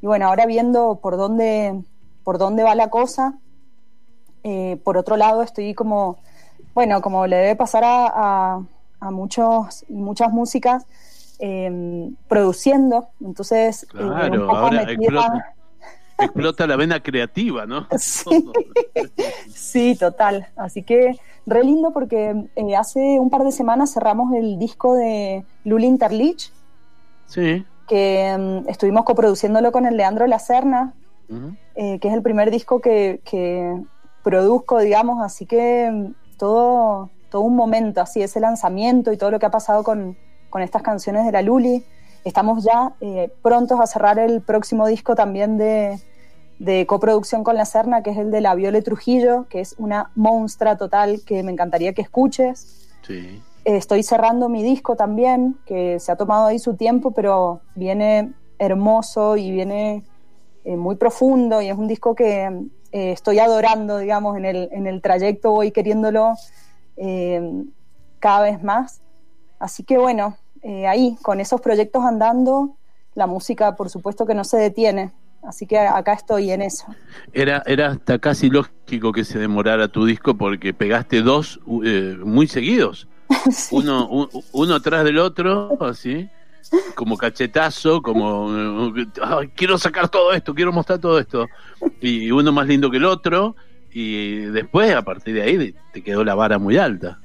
Y 0.00 0.06
bueno, 0.06 0.26
ahora 0.26 0.46
viendo 0.46 1.00
por 1.02 1.18
dónde, 1.18 1.78
por 2.24 2.38
dónde 2.38 2.62
va 2.62 2.74
la 2.74 2.88
cosa, 2.88 3.34
eh, 4.42 4.78
por 4.84 4.96
otro 4.96 5.18
lado, 5.18 5.42
estoy 5.42 5.74
como, 5.74 6.16
bueno, 6.72 7.02
como 7.02 7.26
le 7.26 7.36
debe 7.36 7.56
pasar 7.56 7.84
a, 7.84 8.62
a, 9.00 9.10
muchos 9.10 9.84
y 9.86 9.92
muchas 9.92 10.32
músicas, 10.32 10.86
em, 11.38 12.14
produciendo. 12.26 13.08
Entonces, 13.20 13.86
eh, 13.92 13.98
ahora 14.00 14.86
explota, 16.18 16.66
la 16.66 16.76
vena 16.76 17.02
creativa, 17.02 17.66
¿no? 17.66 17.86
Sí, 19.54 19.94
total. 19.94 20.48
Así 20.56 20.84
que 20.84 21.20
re 21.46 21.64
lindo 21.64 21.92
porque 21.92 22.48
eh, 22.56 22.76
hace 22.76 23.18
un 23.20 23.30
par 23.30 23.44
de 23.44 23.52
semanas 23.52 23.92
cerramos 23.92 24.32
el 24.34 24.58
disco 24.58 24.94
de 24.94 25.44
Luli 25.64 25.86
Interlich. 25.86 26.52
Sí. 27.26 27.64
Que 27.88 28.28
em, 28.28 28.68
estuvimos 28.68 29.04
coproduciéndolo 29.04 29.72
con 29.72 29.86
el 29.86 29.96
Leandro 29.96 30.26
Lacerna, 30.26 30.94
que 31.76 32.00
es 32.02 32.12
el 32.12 32.22
primer 32.22 32.50
disco 32.50 32.80
que, 32.80 33.20
que 33.24 33.80
produzco, 34.22 34.78
digamos, 34.78 35.22
así 35.22 35.46
que 35.46 35.90
mm, 35.90 36.36
todo, 36.36 37.10
todo 37.30 37.42
un 37.42 37.56
momento, 37.56 38.00
así 38.00 38.22
ese 38.22 38.40
lanzamiento 38.40 39.12
y 39.12 39.16
todo 39.16 39.30
lo 39.30 39.38
que 39.38 39.46
ha 39.46 39.50
pasado 39.50 39.82
con, 39.82 40.16
estas 40.60 40.82
canciones 40.82 41.24
de 41.24 41.32
la 41.32 41.42
Luli. 41.42 41.84
Estamos 42.24 42.64
ya 42.64 42.92
eh, 43.00 43.32
prontos 43.40 43.80
a 43.80 43.86
cerrar 43.86 44.18
el 44.18 44.42
próximo 44.42 44.86
disco 44.86 45.14
también 45.14 45.56
de, 46.60 46.86
coproducción 46.86 47.42
con 47.42 47.56
la 47.56 47.64
Serna, 47.64 48.02
que 48.02 48.10
es 48.10 48.18
el 48.18 48.30
de 48.30 48.40
la 48.40 48.54
Viole 48.54 48.82
Trujillo, 48.82 49.46
que 49.48 49.60
es 49.60 49.74
una 49.78 50.10
monstra 50.14 50.76
total 50.76 51.22
que 51.26 51.42
me 51.42 51.52
encantaría 51.52 51.92
que 51.92 52.02
escuches. 52.02 52.88
Sí. 53.02 53.42
estoy 53.64 54.02
cerrando 54.02 54.48
mi 54.48 54.62
disco 54.62 54.94
también, 54.94 55.56
que 55.66 55.98
se 55.98 56.12
ha 56.12 56.16
tomado 56.16 56.46
ahí 56.46 56.58
su 56.58 56.74
tiempo, 56.74 57.10
pero 57.10 57.60
viene 57.74 58.32
hermoso 58.58 59.36
y 59.36 59.50
viene 59.50 60.04
eh, 60.64 60.76
muy 60.76 60.96
profundo 60.96 61.60
y 61.60 61.68
es 61.68 61.76
un 61.76 61.88
disco 61.88 62.14
que 62.14 62.44
eh, 62.92 63.12
estoy 63.12 63.38
adorando, 63.38 63.98
digamos, 63.98 64.36
en 64.36 64.44
el, 64.44 64.68
en 64.72 64.86
el 64.86 65.00
trayecto, 65.00 65.52
voy 65.52 65.70
queriéndolo 65.70 66.34
eh, 66.96 67.64
cada 68.18 68.42
vez 68.42 68.62
más. 68.62 69.00
Así 69.58 69.84
que 69.84 69.98
bueno, 69.98 70.36
eh, 70.62 70.86
ahí, 70.86 71.16
con 71.22 71.40
esos 71.40 71.60
proyectos 71.60 72.04
andando, 72.04 72.76
la 73.14 73.26
música 73.26 73.76
por 73.76 73.90
supuesto 73.90 74.26
que 74.26 74.34
no 74.34 74.44
se 74.44 74.56
detiene. 74.56 75.12
Así 75.42 75.66
que 75.66 75.78
acá 75.78 76.12
estoy 76.12 76.50
en 76.50 76.62
eso. 76.62 76.84
Era, 77.32 77.62
era 77.66 77.88
hasta 77.88 78.18
casi 78.18 78.50
lógico 78.50 79.12
que 79.12 79.24
se 79.24 79.38
demorara 79.38 79.88
tu 79.88 80.04
disco 80.04 80.34
porque 80.34 80.74
pegaste 80.74 81.22
dos 81.22 81.60
eh, 81.84 82.16
muy 82.22 82.46
seguidos. 82.46 83.08
uno, 83.70 84.28
uno 84.52 84.74
atrás 84.74 85.04
del 85.04 85.18
otro, 85.18 85.78
así, 85.80 86.28
como 86.94 87.16
cachetazo, 87.16 88.02
como 88.02 88.92
quiero 89.54 89.78
sacar 89.78 90.08
todo 90.08 90.32
esto, 90.32 90.54
quiero 90.54 90.72
mostrar 90.72 90.98
todo 90.98 91.18
esto. 91.18 91.46
Y 92.00 92.30
uno 92.30 92.52
más 92.52 92.66
lindo 92.66 92.90
que 92.90 92.98
el 92.98 93.04
otro. 93.04 93.56
Y 93.92 94.36
después, 94.46 94.94
a 94.94 95.02
partir 95.02 95.34
de 95.34 95.42
ahí, 95.42 95.74
te 95.92 96.02
quedó 96.02 96.22
la 96.22 96.34
vara 96.34 96.58
muy 96.58 96.76
alta. 96.76 97.18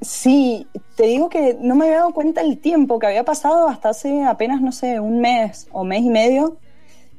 Sí, 0.00 0.66
te 0.96 1.04
digo 1.04 1.28
que 1.28 1.56
no 1.60 1.76
me 1.76 1.84
había 1.84 1.98
dado 1.98 2.12
cuenta 2.12 2.40
el 2.40 2.58
tiempo 2.58 2.98
que 2.98 3.06
había 3.06 3.24
pasado 3.24 3.68
hasta 3.68 3.90
hace 3.90 4.24
apenas, 4.24 4.60
no 4.60 4.72
sé, 4.72 4.98
un 4.98 5.20
mes 5.20 5.68
o 5.70 5.84
mes 5.84 6.02
y 6.02 6.10
medio, 6.10 6.56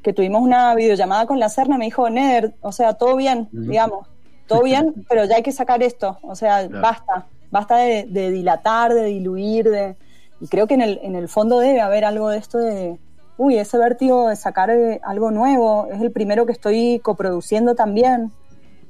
que 0.03 0.13
tuvimos 0.13 0.41
una 0.41 0.75
videollamada 0.75 1.25
con 1.25 1.39
la 1.39 1.49
Serna, 1.49 1.77
me 1.77 1.85
dijo, 1.85 2.09
Neder, 2.09 2.53
o 2.61 2.71
sea, 2.71 2.93
todo 2.93 3.15
bien, 3.15 3.49
digamos, 3.51 4.07
todo 4.47 4.63
bien, 4.63 5.05
pero 5.09 5.25
ya 5.25 5.37
hay 5.37 5.43
que 5.43 5.51
sacar 5.51 5.81
esto, 5.81 6.19
o 6.21 6.35
sea, 6.35 6.67
basta, 6.67 7.27
basta 7.49 7.77
de, 7.77 8.05
dilatar, 8.31 8.93
de 8.93 9.05
diluir, 9.05 9.69
de... 9.69 9.95
Y 10.41 10.47
creo 10.47 10.67
que 10.67 10.73
en 10.73 10.81
el, 10.81 10.99
en 11.03 11.15
el 11.15 11.29
fondo 11.29 11.59
debe 11.59 11.79
haber 11.79 12.03
algo 12.03 12.27
de 12.29 12.37
esto 12.37 12.57
de, 12.57 12.99
uy, 13.37 13.57
ese 13.57 13.77
vértigo 13.77 14.29
de 14.29 14.35
sacar 14.35 14.69
eh, 14.69 14.99
algo 15.03 15.31
nuevo, 15.31 15.87
es 15.91 16.01
el 16.01 16.11
primero 16.11 16.45
que 16.45 16.51
estoy 16.51 16.99
coproduciendo 16.99 17.75
también. 17.75 18.31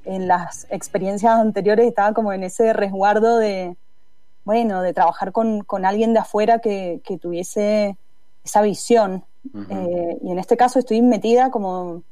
En 0.06 0.28
las 0.28 0.68
experiencias 0.70 1.34
anteriores 1.34 1.88
estaba 1.88 2.14
como 2.14 2.34
en 2.34 2.44
ese 2.44 2.74
resguardo 2.74 3.38
de, 3.38 3.78
bueno, 4.44 4.82
de 4.82 4.94
trabajar 4.94 5.32
con, 5.32 5.64
alguien 5.86 6.14
de 6.14 6.20
afuera 6.20 6.60
que, 6.60 7.02
tuviese 7.22 7.98
esa 8.44 8.62
visión. 8.62 9.24
Eh, 9.70 10.18
y 10.22 10.32
en 10.32 10.40
este 10.40 10.56
caso 10.58 10.80
estoy 10.80 11.02
metida 11.02 11.52
como 11.52 12.04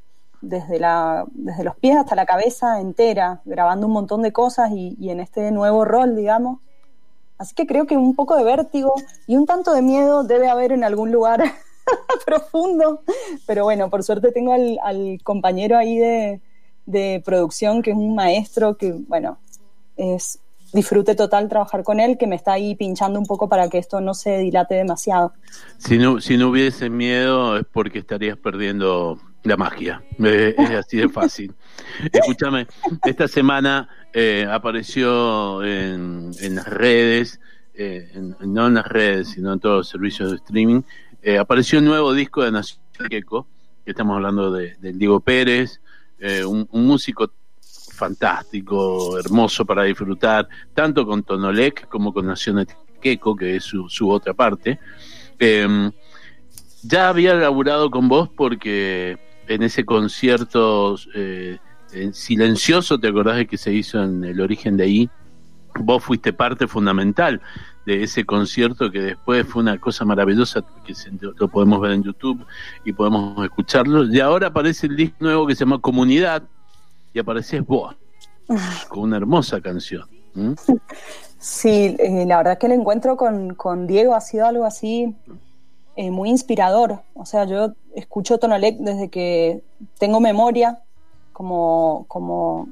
desde, 0.41 0.79
la, 0.79 1.25
desde 1.31 1.63
los 1.63 1.75
pies 1.75 1.97
hasta 1.97 2.15
la 2.15 2.25
cabeza 2.25 2.79
entera, 2.81 3.41
grabando 3.45 3.87
un 3.87 3.93
montón 3.93 4.21
de 4.21 4.33
cosas 4.33 4.71
y, 4.71 4.95
y 4.99 5.09
en 5.09 5.19
este 5.19 5.51
nuevo 5.51 5.85
rol, 5.85 6.15
digamos. 6.15 6.59
Así 7.37 7.55
que 7.55 7.65
creo 7.65 7.87
que 7.87 7.97
un 7.97 8.15
poco 8.15 8.35
de 8.35 8.43
vértigo 8.43 8.93
y 9.25 9.35
un 9.35 9.45
tanto 9.45 9.73
de 9.73 9.81
miedo 9.81 10.23
debe 10.23 10.49
haber 10.49 10.71
en 10.71 10.83
algún 10.83 11.11
lugar 11.11 11.43
profundo. 12.25 13.01
Pero 13.47 13.63
bueno, 13.63 13.89
por 13.89 14.03
suerte 14.03 14.31
tengo 14.31 14.53
al, 14.53 14.79
al 14.83 15.19
compañero 15.23 15.77
ahí 15.77 15.97
de, 15.97 16.41
de 16.85 17.21
producción 17.23 17.81
que 17.81 17.91
es 17.91 17.97
un 17.97 18.13
maestro 18.15 18.77
que, 18.77 18.91
bueno, 18.91 19.39
es 19.97 20.39
disfrute 20.73 21.15
total 21.15 21.49
trabajar 21.49 21.83
con 21.83 21.99
él, 21.99 22.17
que 22.17 22.27
me 22.27 22.35
está 22.35 22.53
ahí 22.53 22.75
pinchando 22.75 23.19
un 23.19 23.25
poco 23.25 23.49
para 23.49 23.69
que 23.69 23.77
esto 23.77 24.01
no 24.01 24.13
se 24.13 24.37
dilate 24.39 24.75
demasiado. 24.75 25.33
Si 25.77 25.97
no, 25.97 26.21
si 26.21 26.37
no 26.37 26.49
hubiese 26.49 26.89
miedo 26.89 27.57
es 27.57 27.65
porque 27.71 27.99
estarías 27.99 28.37
perdiendo 28.37 29.19
la 29.43 29.57
magia. 29.57 30.03
Es, 30.19 30.57
así 30.71 30.97
de 30.97 31.09
fácil. 31.09 31.53
Escúchame, 32.11 32.67
esta 33.03 33.27
semana 33.27 33.89
eh, 34.13 34.47
apareció 34.49 35.63
en, 35.63 36.31
en, 36.39 36.55
las 36.55 36.67
redes, 36.67 37.39
eh, 37.73 38.11
no 38.41 38.67
en 38.67 38.73
las 38.75 38.87
redes, 38.87 39.29
sino 39.29 39.53
en 39.53 39.59
todos 39.59 39.77
los 39.77 39.89
servicios 39.89 40.31
de 40.31 40.37
streaming, 40.37 40.81
eh, 41.21 41.37
apareció 41.37 41.79
un 41.79 41.85
nuevo 41.85 42.13
disco 42.13 42.43
de 42.43 42.51
Nación 42.51 42.79
Queco, 43.09 43.47
que 43.83 43.91
estamos 43.91 44.15
hablando 44.15 44.51
de, 44.51 44.75
Diego 44.79 45.19
Pérez, 45.19 45.81
un, 46.45 46.67
un 46.71 46.85
músico 46.85 47.31
fantástico, 48.01 49.19
hermoso 49.19 49.63
para 49.63 49.83
disfrutar, 49.83 50.47
tanto 50.73 51.05
con 51.05 51.21
Tonolec 51.21 51.87
como 51.87 52.11
con 52.11 52.25
Nación 52.25 52.65
Queco, 52.99 53.35
que 53.35 53.57
es 53.57 53.63
su, 53.63 54.09
otra 54.09 54.33
parte. 54.33 54.79
Em, 55.37 55.91
ya 56.81 57.09
había 57.09 57.35
laburado 57.35 57.91
con 57.91 58.07
vos 58.07 58.27
porque 58.35 59.19
en 59.47 59.61
ese 59.61 59.85
concierto 59.85 60.95
eh, 61.13 61.59
silencioso, 62.11 62.97
¿te 62.99 63.07
acordás 63.07 63.37
de 63.37 63.45
que 63.45 63.57
se 63.57 63.71
hizo 63.71 64.01
en 64.01 64.23
el 64.23 64.41
origen 64.41 64.77
de 64.77 64.83
ahí? 64.83 65.09
Vos 65.79 66.03
fuiste 66.03 66.33
parte 66.33 66.67
fundamental 66.67 67.39
de 67.85 68.01
ese 68.01 68.25
concierto 68.25 68.89
que 68.89 69.01
después 69.01 69.45
fue 69.45 69.61
una 69.61 69.77
cosa 69.77 70.05
maravillosa 70.05 70.63
que 70.83 70.93
lo 71.39 71.47
podemos 71.49 71.79
ver 71.79 71.91
en 71.91 72.03
YouTube 72.03 72.43
y 72.83 72.93
podemos 72.93 73.45
escucharlo. 73.45 74.05
Y 74.05 74.19
ahora 74.19 74.47
aparece 74.47 74.87
el 74.87 74.95
disco 74.95 75.17
nuevo 75.19 75.45
que 75.45 75.55
se 75.55 75.65
llama 75.65 75.79
Comunidad, 75.79 76.43
y 77.13 77.19
apareces 77.19 77.65
vos 77.65 77.95
con 78.89 79.03
una 79.03 79.17
hermosa 79.17 79.61
canción. 79.61 80.07
Sí, 81.39 81.95
eh, 81.97 82.25
la 82.25 82.37
verdad 82.37 82.57
que 82.57 82.67
el 82.67 82.73
encuentro 82.73 83.17
con, 83.17 83.55
con, 83.55 83.87
Diego 83.87 84.13
ha 84.13 84.21
sido 84.21 84.45
algo 84.45 84.65
así 84.65 85.15
eh, 85.95 86.11
muy 86.11 86.29
inspirador. 86.29 87.01
O 87.13 87.25
sea, 87.25 87.45
yo 87.45 87.73
escucho 87.95 88.37
Tonolec 88.37 88.77
desde 88.77 89.09
que 89.09 89.63
tengo 89.97 90.19
memoria 90.19 90.81
como, 91.33 92.05
como 92.07 92.69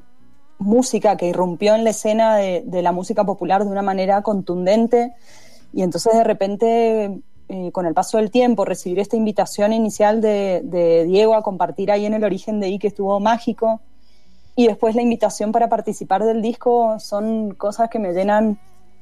música 0.58 1.16
que 1.16 1.26
irrumpió 1.26 1.74
en 1.74 1.84
la 1.84 1.90
escena 1.90 2.36
de, 2.36 2.82
la 2.82 2.92
música 2.92 3.24
popular 3.24 3.64
de 3.64 3.70
una 3.70 3.82
manera 3.82 4.22
contundente 4.22 5.14
y 5.72 5.82
entonces 5.82 6.12
de 6.14 6.24
repente 6.24 7.20
eh, 7.48 7.72
con 7.72 7.86
el 7.86 7.94
paso 7.94 8.18
del 8.18 8.30
tiempo 8.30 8.64
recibir 8.64 8.98
esta 8.98 9.16
invitación 9.16 9.72
inicial 9.72 10.20
de, 10.20 10.60
de, 10.64 11.04
Diego 11.04 11.34
a 11.34 11.42
compartir 11.42 11.90
ahí 11.90 12.06
en 12.06 12.14
el 12.14 12.24
origen 12.24 12.60
de 12.60 12.68
I 12.68 12.78
que 12.78 12.88
estuvo 12.88 13.18
mágico 13.20 13.80
y 14.60 14.66
después 14.66 14.94
la 14.94 15.00
invitación 15.00 15.52
para 15.52 15.70
participar 15.70 16.22
del 16.22 16.42
disco 16.42 17.00
son 17.00 17.54
cosas 17.54 17.88
que 17.88 17.98
me 17.98 18.12
llenan 18.12 18.58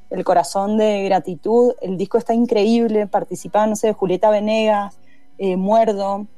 el 0.09 0.23
corazón 0.23 0.79
de 0.79 1.03
gratitud. 1.03 1.73
El 1.81 1.97
disco 1.97 2.17
está 2.17 2.33
increíble, 2.33 3.09
participan, 3.09 3.71
no 3.71 3.75
sé, 3.75 3.93
Julieta 3.93 4.31
Venegas, 4.31 4.97
eh, 5.37 5.57
Muerdo, 5.57 6.29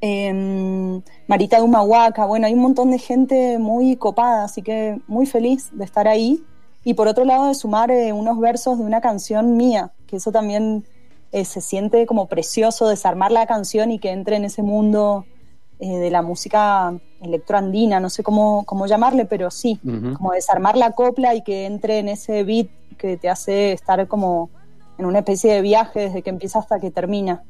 em, 0.00 1.02
Marita 1.28 1.60
Dumahuaca, 1.60 2.26
bueno, 2.26 2.48
hay 2.48 2.54
un 2.54 2.62
montón 2.62 2.90
de 2.90 2.98
gente 2.98 3.58
muy 3.60 3.94
copada, 3.94 4.42
así 4.42 4.60
que 4.60 5.00
muy 5.06 5.26
feliz 5.26 5.70
de 5.72 5.84
estar 5.84 6.08
ahí. 6.08 6.42
Y 6.82 6.94
por 6.94 7.06
otro 7.06 7.24
lado, 7.24 7.46
de 7.46 7.54
sumar 7.54 7.92
eh, 7.92 8.12
unos 8.12 8.40
versos 8.40 8.76
de 8.76 8.84
una 8.84 9.00
canción 9.00 9.56
mía, 9.56 9.92
que 10.08 10.16
eso 10.16 10.32
también 10.32 10.84
eh, 11.30 11.44
se 11.44 11.60
siente 11.60 12.06
como 12.06 12.26
precioso, 12.26 12.88
desarmar 12.88 13.30
la 13.30 13.46
canción 13.46 13.92
y 13.92 14.00
que 14.00 14.10
entre 14.10 14.34
en 14.34 14.44
ese 14.46 14.64
mundo 14.64 15.26
eh, 15.84 15.98
de 15.98 16.12
la 16.12 16.22
música 16.22 16.94
electroandina, 17.20 17.98
no 17.98 18.08
sé 18.08 18.22
cómo, 18.22 18.64
cómo 18.64 18.86
llamarle, 18.86 19.24
pero 19.24 19.50
sí, 19.50 19.80
como 20.16 20.30
desarmar 20.30 20.76
la 20.76 20.92
copla 20.92 21.34
y 21.34 21.42
que 21.42 21.66
entre 21.66 21.98
en 21.98 22.08
ese 22.08 22.44
beat 22.44 22.68
que 22.96 23.16
te 23.16 23.28
hace 23.28 23.72
estar 23.72 24.06
como 24.06 24.48
en 24.96 25.06
una 25.06 25.18
especie 25.18 25.54
de 25.54 25.60
viaje 25.60 25.98
desde 26.02 26.22
que 26.22 26.30
empieza 26.30 26.60
hasta 26.60 26.78
que 26.78 26.92
termina. 26.92 27.42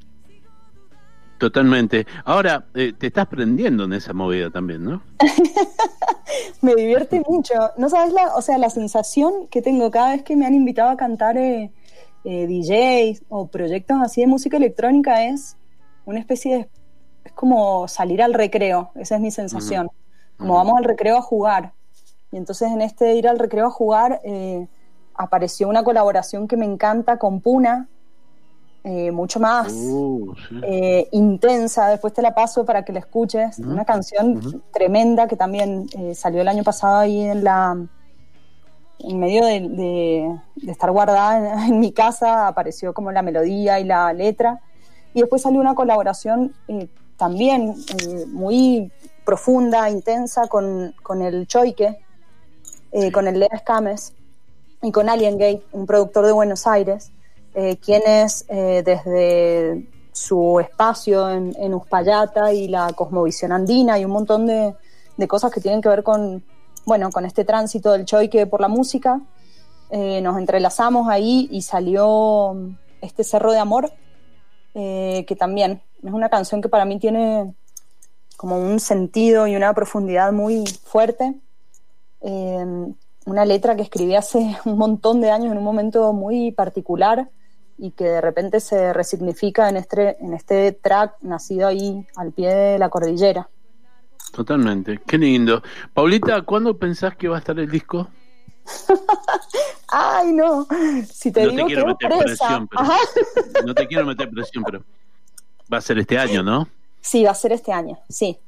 Totalmente. 1.36 2.06
Ahora, 2.24 2.64
eh, 2.74 2.94
te 2.98 3.08
estás 3.08 3.26
prendiendo 3.26 3.84
en 3.84 3.92
esa 3.92 4.14
movida 4.14 4.48
también, 4.48 4.82
¿no? 4.82 5.02
me 6.62 6.74
divierte 6.74 7.22
mucho. 7.28 7.52
No 7.76 7.90
sabes 7.90 8.14
la, 8.14 8.34
o 8.34 8.40
sea, 8.40 8.56
la 8.56 8.70
sensación 8.70 9.46
que 9.48 9.60
tengo 9.60 9.90
cada 9.90 10.12
vez 10.12 10.22
que 10.22 10.36
me 10.36 10.46
han 10.46 10.54
invitado 10.54 10.88
a 10.88 10.96
cantar 10.96 11.36
eh, 11.36 11.70
eh 12.24 12.46
DJs 12.46 13.24
o 13.28 13.48
proyectos 13.48 13.98
así 14.00 14.22
de 14.22 14.26
música 14.26 14.56
electrónica 14.56 15.26
es 15.26 15.58
una 16.06 16.18
especie 16.18 16.56
de 16.56 16.68
como 17.42 17.88
salir 17.88 18.22
al 18.22 18.34
recreo, 18.34 18.92
esa 18.94 19.16
es 19.16 19.20
mi 19.20 19.32
sensación. 19.32 19.90
Como 20.38 20.54
vamos 20.54 20.78
al 20.78 20.84
recreo 20.84 21.16
a 21.16 21.22
jugar. 21.22 21.72
Y 22.30 22.37
entonces 22.37 22.70
en 22.70 22.80
este 22.80 23.16
ir 23.16 23.26
al 23.26 23.40
recreo 23.40 23.66
a 23.66 23.70
jugar 23.70 24.20
eh, 24.22 24.68
apareció 25.16 25.68
una 25.68 25.82
colaboración 25.82 26.46
que 26.46 26.56
me 26.56 26.66
encanta 26.66 27.18
con 27.18 27.40
Puna, 27.40 27.88
eh, 28.84 29.11
mucho 29.11 29.40
más 29.40 29.72
uh, 29.72 30.32
eh, 30.62 31.08
intensa. 31.11 31.88
Después 31.88 32.12
te 32.12 32.22
la 32.22 32.32
paso 32.32 32.64
para 32.64 32.84
que 32.84 32.92
la 32.92 33.00
escuches. 33.00 33.58
Una 33.58 33.84
canción 33.84 34.62
tremenda 34.72 35.26
que 35.26 35.34
también 35.34 35.88
salió 36.14 36.42
el 36.42 36.46
año 36.46 36.62
pasado 36.62 36.99
ahí 36.99 37.22
en 37.22 37.42
la 37.42 37.76
en 39.00 39.18
medio 39.18 39.44
de, 39.44 40.38
estar 40.68 40.92
guardada 40.92 41.66
en, 41.66 41.80
mi 41.80 41.90
casa, 41.90 42.46
apareció 42.46 42.94
como 42.94 43.11
la 43.11 43.22
melodía 43.22 43.80
y 43.80 43.84
la 43.84 44.12
letra. 44.12 44.61
Y 45.12 45.22
después 45.22 45.42
salió 45.42 45.58
una 45.58 45.75
colaboración 45.75 46.54
también 47.23 47.76
eh, 48.00 48.26
muy 48.26 48.91
profunda, 49.25 49.88
intensa 49.88 50.49
con, 50.49 50.93
el 51.23 51.47
Choique, 51.47 52.00
eh, 52.91 53.12
con 53.12 53.29
el 53.29 53.38
Lea 53.38 53.49
Escames 53.52 54.12
y 54.83 54.91
con 54.91 55.09
Alien 55.09 55.38
Gate, 55.38 55.62
un 55.71 55.87
productor 55.87 56.26
de 56.26 56.33
Buenos 56.33 56.67
Aires, 56.67 57.12
eh, 57.55 57.76
quienes 57.76 58.45
desde 58.49 59.87
su 60.11 60.59
espacio 60.59 61.31
en, 61.31 61.55
en, 61.61 61.75
Uspallata 61.75 62.52
y 62.52 62.67
la 62.67 62.93
cosmovisión 62.93 63.52
andina 63.52 64.00
y 64.00 64.05
un 64.05 64.11
montón 64.11 64.47
de, 64.47 64.75
cosas 65.29 65.52
que 65.52 65.61
tienen 65.61 65.81
que 65.81 65.91
ver 65.91 66.02
con, 66.02 66.43
bueno, 66.87 67.11
con 67.11 67.25
este 67.25 67.45
tránsito 67.45 67.93
del 67.93 68.05
choique 68.05 68.49
por 68.49 68.61
la 68.61 68.67
música, 68.67 69.21
nos 69.93 70.38
entrelazamos 70.38 71.09
ahí 71.09 71.49
y 71.52 71.62
salió 71.62 72.57
este 73.00 73.23
Cerro 73.23 73.52
de 73.52 73.61
Amor, 73.61 73.93
que 74.75 75.37
también 75.38 75.83
es 76.02 76.12
una 76.12 76.28
canción 76.28 76.61
que 76.61 76.68
para 76.68 76.85
mí 76.85 76.99
tiene 76.99 77.54
como 78.37 78.59
un 78.59 78.80
sentido 78.80 79.47
y 79.47 79.56
una 79.56 79.73
profundidad 79.73 80.32
muy 80.32 80.64
fuerte. 80.85 81.35
Eh, 82.21 82.92
una 83.25 83.44
letra 83.44 83.76
que 83.76 83.82
escribí 83.82 84.16
hace 84.16 84.56
un 84.64 84.78
montón 84.78 85.21
de 85.21 85.30
años 85.30 85.52
en 85.52 85.59
un 85.59 85.64
momento 85.64 86.12
muy 86.12 86.52
particular 86.52 87.28
y 87.78 87.92
que 87.92 88.04
de 88.04 88.21
repente 88.21 88.61
se 88.61 88.92
resignifica 88.92 89.68
en 89.68 89.76
este, 89.76 90.16
en 90.23 90.35
este 90.35 90.73
track 90.73 91.16
nacido 91.23 91.68
ahí 91.68 92.06
al 92.16 92.32
pie 92.32 92.54
de 92.54 92.78
la 92.78 92.88
cordillera. 92.88 93.49
Totalmente, 94.32 95.00
qué 95.06 95.18
lindo. 95.18 95.62
Paulita, 95.92 96.42
¿cuándo 96.42 96.76
pensás 96.76 97.16
que 97.16 97.28
va 97.28 97.37
a 97.37 97.38
estar 97.40 97.59
el 97.59 97.71
disco? 97.71 98.09
Ay, 99.88 100.32
no. 100.32 100.66
Si 101.12 101.30
te 101.32 101.49
digo 101.49 101.66
quiero 101.66 101.87
meter 101.87 102.11
presión, 102.18 102.68
pero, 102.68 103.66
no 103.66 103.75
te 103.75 103.87
quiero 103.87 104.06
meter 104.06 104.30
presión, 104.30 104.64
pero 104.64 104.85
va 105.73 105.78
a 105.78 105.81
ser 105.81 105.99
este 105.99 106.19
año, 106.19 106.42
¿no? 106.42 106.69
Sí, 107.00 107.25
va 107.25 107.31
a 107.31 107.35
ser 107.35 107.52
este 107.52 107.73
año, 107.73 107.99
sí. 108.09 108.38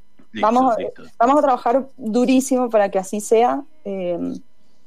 vamos, 0.40 0.76
vamos 1.18 1.38
a 1.38 1.42
trabajar 1.42 1.88
durísimo 1.97 2.71
para 2.71 2.88
que 2.90 2.99
así 2.99 3.21
sea. 3.21 3.62
Eh, 3.85 4.18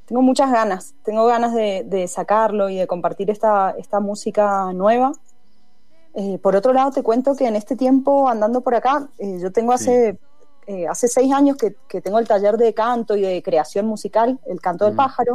tengo 0.05 0.22
muchas 0.22 0.51
ganas, 0.51 0.93
tengo 1.03 1.25
ganas 1.25 1.53
de, 1.53 2.07
sacarlo 2.07 2.69
y 2.69 2.77
de 2.77 2.88
compartir 2.88 3.29
esta, 3.29 3.75
esta 3.77 4.00
música 4.00 4.72
nueva. 4.74 5.12
Eh, 6.15 6.39
por 6.41 6.55
otro 6.55 6.72
lado, 6.74 6.91
te 6.91 7.03
cuento 7.03 7.36
que 7.36 7.46
en 7.46 7.55
este 7.55 7.75
tiempo 7.75 8.29
andando 8.29 8.62
por 8.62 8.74
acá, 8.74 9.10
eh, 9.19 9.38
yo 9.41 9.51
tengo 9.51 9.74
hace 9.74 10.17
eh, 10.67 10.86
hace 10.86 11.07
seis 11.07 11.31
años 11.31 11.55
que, 11.55 12.01
tengo 12.01 12.19
el 12.19 12.27
taller 12.27 12.57
de 12.57 12.74
canto 12.74 13.15
y 13.15 13.22
de 13.22 13.41
creación 13.41 13.86
musical, 13.86 14.38
el 14.46 14.60
canto 14.60 14.84
del 14.84 14.96
pájaro. 14.96 15.31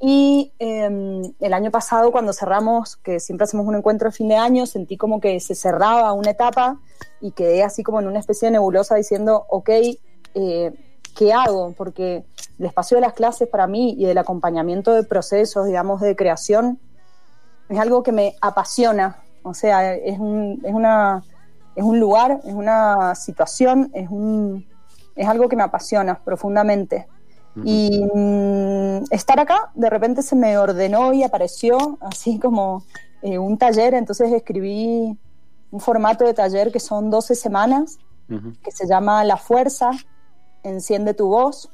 Y 0.00 0.52
em, 0.58 1.22
el 1.40 1.52
año 1.52 1.70
pasado, 1.70 2.12
cuando 2.12 2.32
cerramos, 2.32 2.96
que 2.96 3.18
siempre 3.18 3.44
hacemos 3.44 3.66
un 3.66 3.74
encuentro 3.74 4.08
a 4.08 4.12
fin 4.12 4.28
de 4.28 4.36
año, 4.36 4.66
sentí 4.66 4.96
como 4.96 5.20
que 5.20 5.40
se 5.40 5.54
cerraba 5.54 6.12
una 6.12 6.30
etapa 6.30 6.78
y 7.20 7.32
quedé 7.32 7.64
así 7.64 7.82
como 7.82 8.00
en 8.00 8.06
una 8.06 8.20
especie 8.20 8.46
de 8.46 8.52
nebulosa 8.52 8.94
diciendo, 8.94 9.46
ok, 9.48 9.70
eh, 10.34 10.72
¿qué 11.16 11.32
hago? 11.32 11.74
Porque 11.76 12.24
el 12.58 12.66
espacio 12.66 12.96
de 12.96 13.00
las 13.00 13.12
clases 13.12 13.48
para 13.48 13.66
mí 13.66 13.96
y 13.98 14.06
del 14.06 14.18
acompañamiento 14.18 14.94
de 14.94 15.02
procesos, 15.02 15.66
digamos, 15.66 16.00
de 16.00 16.14
creación, 16.14 16.78
es 17.68 17.78
algo 17.78 18.02
que 18.02 18.12
me 18.12 18.36
apasiona. 18.40 19.22
O 19.42 19.54
sea, 19.54 19.94
es, 19.94 20.14
es 20.14 20.18
una 20.20 21.22
es 21.78 21.84
un 21.84 22.00
lugar, 22.00 22.40
es 22.44 22.54
una 22.54 23.14
situación, 23.14 23.92
es, 23.94 24.10
un, 24.10 24.66
es 25.14 25.28
algo 25.28 25.48
que 25.48 25.54
me 25.54 25.62
apasiona 25.62 26.18
profundamente. 26.24 27.06
Y 27.64 28.04
mm, 28.14 29.04
estar 29.10 29.40
acá, 29.40 29.70
de 29.74 29.90
repente 29.90 30.22
se 30.22 30.36
me 30.36 30.58
ordenó 30.58 31.12
y 31.12 31.22
apareció 31.22 31.98
así 32.00 32.38
como 32.38 32.84
eh, 33.22 33.38
un 33.38 33.58
taller, 33.58 33.94
entonces 33.94 34.32
escribí 34.32 35.16
un 35.70 35.80
formato 35.80 36.24
de 36.24 36.34
taller 36.34 36.72
que 36.72 36.80
son 36.80 37.10
12 37.10 37.34
semanas, 37.34 37.98
que 38.62 38.70
se 38.70 38.86
llama 38.86 39.24
La 39.24 39.38
Fuerza, 39.38 39.92
Enciende 40.64 41.14
tu 41.14 41.28
voz, 41.28 41.70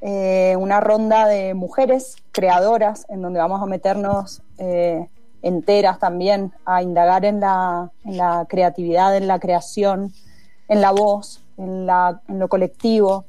eh, 0.00 0.56
una 0.58 0.80
ronda 0.80 1.26
de 1.26 1.52
mujeres 1.54 2.16
creadoras 2.32 3.04
en 3.10 3.20
donde 3.20 3.38
vamos 3.38 3.62
a 3.62 3.66
meternos 3.66 4.42
eh, 4.56 5.08
enteras 5.42 5.98
también 5.98 6.52
a 6.64 6.82
indagar 6.82 7.24
en 7.24 7.40
la, 7.40 7.90
en 8.04 8.16
la 8.16 8.46
creatividad, 8.48 9.16
en 9.16 9.26
la 9.26 9.38
creación, 9.38 10.12
en 10.68 10.80
la 10.80 10.90
voz, 10.92 11.44
en, 11.58 11.86
la, 11.86 12.22
en 12.28 12.38
lo 12.38 12.48
colectivo. 12.48 13.26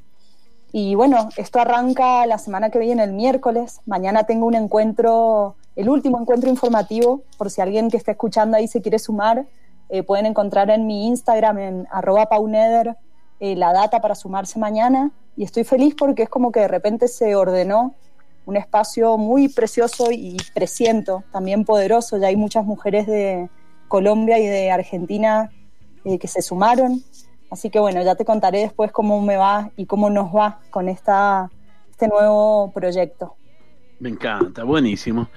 Y 0.72 0.94
bueno, 0.94 1.28
esto 1.36 1.60
arranca 1.60 2.24
la 2.24 2.38
semana 2.38 2.70
que 2.70 2.78
viene, 2.78 3.04
el 3.04 3.12
miércoles. 3.12 3.82
Mañana 3.84 4.24
tengo 4.24 4.46
un 4.46 4.54
encuentro, 4.54 5.56
el 5.76 5.90
último 5.90 6.18
encuentro 6.18 6.48
informativo, 6.48 7.22
por 7.36 7.50
si 7.50 7.60
alguien 7.60 7.90
que 7.90 7.98
está 7.98 8.12
escuchando 8.12 8.56
ahí 8.56 8.66
se 8.66 8.80
quiere 8.80 8.98
sumar, 8.98 9.44
eh, 9.90 10.02
pueden 10.02 10.24
encontrar 10.24 10.70
en 10.70 10.86
mi 10.86 11.06
Instagram, 11.08 11.58
en 11.58 11.88
arroba 11.90 12.26
pauneder, 12.26 12.96
eh, 13.40 13.54
la 13.54 13.74
data 13.74 14.00
para 14.00 14.14
sumarse 14.14 14.58
mañana. 14.58 15.10
Y 15.36 15.44
estoy 15.44 15.64
feliz 15.64 15.94
porque 15.94 16.22
es 16.22 16.30
como 16.30 16.50
que 16.50 16.60
de 16.60 16.68
repente 16.68 17.06
se 17.06 17.34
ordenó 17.34 17.94
un 18.46 18.56
espacio 18.56 19.18
muy 19.18 19.48
precioso 19.48 20.10
y 20.10 20.38
presiento, 20.54 21.22
también 21.32 21.66
poderoso. 21.66 22.16
Ya 22.16 22.28
hay 22.28 22.36
muchas 22.36 22.64
mujeres 22.64 23.06
de 23.06 23.50
Colombia 23.88 24.38
y 24.38 24.46
de 24.46 24.70
Argentina 24.70 25.50
eh, 26.04 26.18
que 26.18 26.28
se 26.28 26.40
sumaron. 26.40 27.02
Así 27.52 27.68
que 27.68 27.78
bueno, 27.78 28.02
ya 28.02 28.14
te 28.14 28.24
contaré 28.24 28.60
después 28.60 28.90
cómo 28.92 29.20
me 29.20 29.36
va 29.36 29.70
y 29.76 29.84
cómo 29.84 30.08
nos 30.08 30.34
va 30.34 30.60
con 30.70 30.88
esta, 30.88 31.50
este 31.90 32.08
nuevo 32.08 32.72
proyecto. 32.72 33.36
Me 34.00 34.08
encanta, 34.08 34.64
buenísimo. 34.64 35.28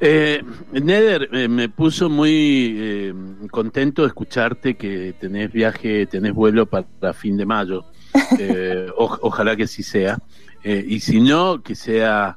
Eh, 0.00 0.42
Neder, 0.72 1.28
eh, 1.32 1.46
me 1.46 1.68
puso 1.68 2.10
muy 2.10 2.76
eh, 2.76 3.14
contento 3.48 4.02
de 4.02 4.08
escucharte 4.08 4.76
que 4.76 5.14
tenés 5.20 5.52
viaje, 5.52 6.06
tenés 6.06 6.34
vuelo 6.34 6.66
para, 6.66 7.12
fin 7.14 7.36
de 7.36 7.46
mayo. 7.46 7.84
ojalá 8.96 9.54
que 9.54 9.68
sí 9.68 9.84
sea. 9.84 10.18
Eh, 10.64 10.84
y 10.84 10.98
si 10.98 11.20
no, 11.20 11.62
que 11.62 11.76
sea 11.76 12.36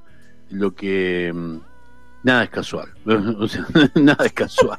lo 0.51 0.75
que... 0.75 1.33
Mm, 1.33 1.57
nada 2.21 2.43
es 2.43 2.51
casual, 2.51 2.89
o 3.39 3.47
sea, 3.47 3.65
nada 3.95 4.23
es 4.23 4.33
casual, 4.33 4.77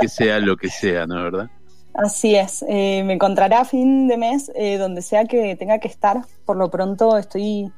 que 0.00 0.08
sea 0.08 0.38
lo 0.38 0.56
que 0.56 0.70
sea, 0.70 1.06
¿no 1.06 1.18
es 1.18 1.24
verdad? 1.24 1.50
Así 1.94 2.36
es, 2.36 2.64
eh, 2.68 3.02
me 3.04 3.14
encontrará 3.14 3.60
a 3.60 3.64
fin 3.64 4.06
de 4.06 4.16
mes 4.16 4.50
eh, 4.54 4.78
donde 4.78 5.02
sea 5.02 5.24
que 5.24 5.56
tenga 5.56 5.78
que 5.78 5.88
estar. 5.88 6.22
Por 6.44 6.56
lo 6.56 6.70
pronto 6.70 7.18
estoy 7.18 7.72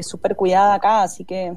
súper 0.00 0.36
cuidada 0.36 0.74
acá, 0.74 1.02
así 1.02 1.26
que 1.26 1.54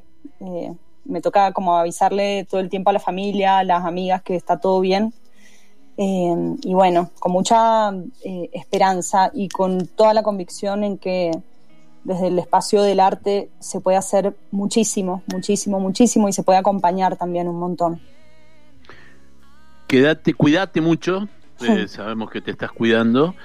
me 1.06 1.22
toca 1.22 1.54
como 1.54 1.78
avisarle 1.78 2.46
todo 2.50 2.60
el 2.60 2.70
tiempo 2.70 2.90
a 2.90 2.94
la 2.94 3.00
familia, 3.00 3.60
a 3.60 3.64
las 3.64 3.86
amigas 3.86 4.22
que 4.24 4.36
está 4.36 4.60
todo 4.60 4.82
bien. 4.82 5.14
y 5.98 6.74
bueno, 6.74 7.12
con 7.20 7.32
mucha 7.32 7.92
esperanza 8.52 9.32
y 9.34 9.48
con 9.48 9.88
toda 9.88 10.14
la 10.14 10.22
convicción 10.22 10.84
en 10.84 10.98
que 10.98 11.32
desde 12.06 12.28
el 12.28 12.40
espacio 12.40 12.84
del 12.84 13.00
arte 13.00 13.50
se 13.60 13.82
puede 13.82 13.98
hacer 13.98 14.36
muchísimo, 14.52 15.24
muchísimo, 15.28 15.80
muchísimo 15.80 16.30
y 16.30 16.34
se 16.34 16.44
puede 16.44 16.60
acompañar 16.60 17.18
también 17.18 17.48
un 17.48 17.60
montón. 17.60 18.00
Quédate, 19.88 20.34
cuídate 20.34 20.82
mucho, 20.82 21.28
eh, 21.62 21.88
sabemos 21.88 22.30
que 22.30 22.42
te 22.42 22.52
estás 22.52 22.72
cuidando. 22.72 23.36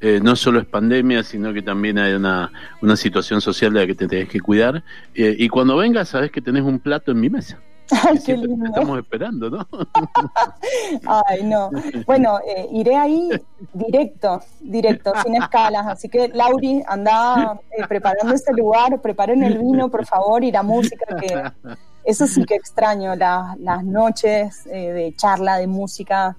Eh, 0.00 0.20
no 0.22 0.36
solo 0.36 0.60
es 0.60 0.66
pandemia, 0.66 1.22
sino 1.22 1.52
que 1.52 1.62
también 1.62 1.98
hay 1.98 2.12
una, 2.12 2.52
una 2.82 2.96
situación 2.96 3.40
social 3.40 3.72
de 3.72 3.80
la 3.80 3.86
que 3.86 3.94
te 3.94 4.06
tenés 4.06 4.28
que 4.28 4.40
cuidar. 4.40 4.82
Eh, 5.14 5.34
y 5.38 5.48
cuando 5.48 5.76
vengas, 5.76 6.10
sabes 6.10 6.30
que 6.30 6.42
tenés 6.42 6.62
un 6.62 6.78
plato 6.78 7.12
en 7.12 7.20
mi 7.20 7.30
mesa. 7.30 7.58
Ay, 7.90 8.18
qué 8.24 8.36
lindo. 8.36 8.66
estamos 8.66 8.98
esperando, 8.98 9.50
¿no? 9.50 9.66
Ay, 11.26 11.42
no. 11.42 11.70
Bueno, 12.06 12.38
eh, 12.46 12.66
iré 12.72 12.96
ahí 12.96 13.28
directo, 13.72 14.40
directo, 14.60 15.12
sin 15.22 15.36
escalas. 15.36 15.86
Así 15.86 16.08
que, 16.08 16.28
Lauri, 16.28 16.82
anda 16.86 17.60
eh, 17.70 17.86
preparando 17.86 18.34
ese 18.34 18.52
lugar, 18.52 19.00
preparen 19.00 19.42
el 19.42 19.58
vino, 19.58 19.90
por 19.90 20.06
favor, 20.06 20.42
y 20.44 20.50
la 20.50 20.62
música, 20.62 21.04
que 21.16 21.76
eso 22.04 22.26
sí 22.26 22.44
que 22.44 22.54
extraño, 22.54 23.14
las 23.16 23.84
noches 23.84 24.66
eh, 24.66 24.92
de 24.92 25.14
charla, 25.16 25.58
de 25.58 25.66
música, 25.66 26.36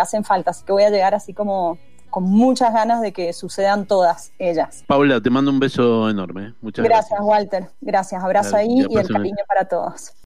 hacen 0.00 0.24
falta. 0.24 0.50
Así 0.50 0.64
que 0.64 0.72
voy 0.72 0.84
a 0.84 0.90
llegar 0.90 1.14
así 1.14 1.34
como 1.34 1.78
con 2.10 2.22
muchas 2.22 2.72
ganas 2.72 3.00
de 3.00 3.12
que 3.12 3.32
sucedan 3.32 3.86
todas 3.86 4.32
ellas. 4.38 4.84
Paula, 4.86 5.20
te 5.20 5.30
mando 5.30 5.50
un 5.50 5.58
beso 5.58 6.08
enorme. 6.08 6.54
Muchas 6.60 6.84
gracias. 6.84 7.10
Gracias, 7.10 7.28
Walter. 7.28 7.70
Gracias. 7.80 8.22
Abrazo 8.22 8.56
ahí 8.56 8.86
y 8.88 8.96
el 8.96 9.08
cariño 9.08 9.44
para 9.48 9.66
todos. 9.66 10.14